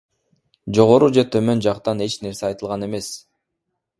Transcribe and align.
Жогору 0.77 1.09
же 1.17 1.25
төмөн 1.35 1.61
жактан 1.67 2.03
эч 2.07 2.17
нерсе 2.25 2.47
айтылган 2.49 2.87
эмес. 2.89 3.13